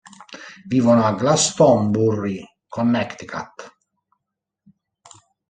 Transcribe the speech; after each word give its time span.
Vivono 0.65 1.05
a 1.05 1.13
Glastonbury, 1.13 2.43
Connecticut. 2.67 3.71